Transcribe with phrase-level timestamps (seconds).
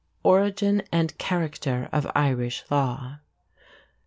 [0.23, 3.17] ORIGIN AND CHARACTER OF IRISH LAW.